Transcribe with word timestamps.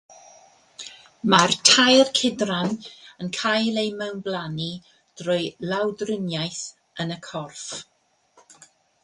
Mae'r 1.33 1.51
tair 1.69 2.09
cydran 2.19 2.73
yn 3.25 3.29
cael 3.41 3.77
eu 3.83 3.93
mewnblannu 4.01 4.71
drwy 5.23 5.39
lawdriniaeth 5.75 6.65
yn 7.07 7.15
y 7.19 7.21
corff. 7.31 7.71